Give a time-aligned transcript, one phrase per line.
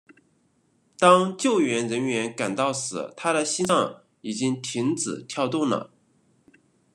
[0.97, 5.93] 当救援人员赶到时他的心脏已经停止跳动了。